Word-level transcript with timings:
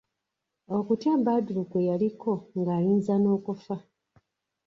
Okutya 0.77 1.13
Badru 1.25 1.61
kwe 1.69 1.79
yaliko 1.89 2.31
ng'ayinza 2.59 3.15
n'okufa. 3.19 3.75